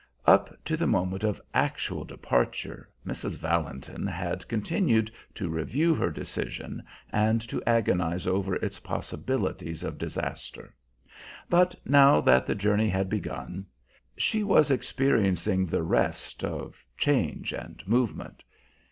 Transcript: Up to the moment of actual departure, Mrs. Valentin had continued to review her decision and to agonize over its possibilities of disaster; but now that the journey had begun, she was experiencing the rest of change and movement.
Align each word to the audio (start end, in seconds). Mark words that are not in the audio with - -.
Up 0.25 0.51
to 0.65 0.75
the 0.75 0.87
moment 0.87 1.23
of 1.23 1.39
actual 1.53 2.05
departure, 2.05 2.89
Mrs. 3.05 3.37
Valentin 3.37 4.07
had 4.07 4.47
continued 4.47 5.11
to 5.35 5.47
review 5.47 5.93
her 5.93 6.09
decision 6.09 6.81
and 7.11 7.39
to 7.47 7.61
agonize 7.65 8.25
over 8.25 8.55
its 8.55 8.79
possibilities 8.79 9.83
of 9.83 9.99
disaster; 9.99 10.73
but 11.51 11.75
now 11.85 12.19
that 12.19 12.47
the 12.47 12.55
journey 12.55 12.89
had 12.89 13.09
begun, 13.09 13.67
she 14.17 14.43
was 14.43 14.71
experiencing 14.71 15.67
the 15.67 15.83
rest 15.83 16.43
of 16.43 16.83
change 16.97 17.53
and 17.53 17.87
movement. 17.87 18.41